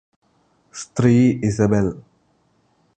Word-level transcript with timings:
സ്ത്രീ 0.75 1.13
ഇസബെല് 1.43 1.93